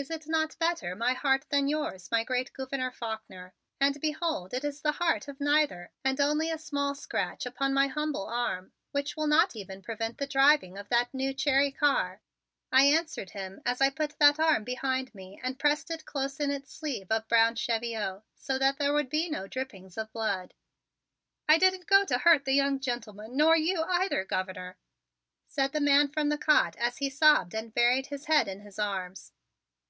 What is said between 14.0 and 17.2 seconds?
that arm behind me and pressed it close in its sleeve